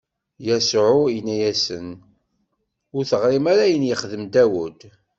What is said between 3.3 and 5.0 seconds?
ara ayen i yexdem Dawed?